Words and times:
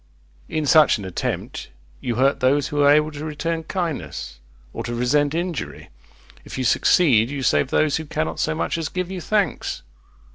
In 0.49 0.65
such 0.65 0.97
an 0.97 1.05
attempt 1.05 1.69
you 1.99 2.15
hurt 2.15 2.39
those 2.39 2.69
who 2.69 2.81
are 2.81 2.89
able 2.91 3.11
to 3.11 3.23
return 3.23 3.61
kindness, 3.63 4.39
or 4.73 4.83
to 4.83 4.95
resent 4.95 5.35
injury. 5.35 5.89
If 6.43 6.57
you 6.57 6.63
succeed, 6.63 7.29
you 7.29 7.43
save 7.43 7.69
those 7.69 7.97
who 7.97 8.05
cannot 8.05 8.39
so 8.39 8.55
much 8.55 8.79
as 8.79 8.89
give 8.89 9.11
you 9.11 9.21
thanks. 9.21 9.83